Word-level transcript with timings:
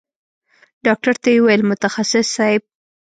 ډاکتر 0.85 1.15
ته 1.21 1.27
يې 1.33 1.39
وويل 1.41 1.61
متخصص 1.69 2.25
صايب. 2.35 2.63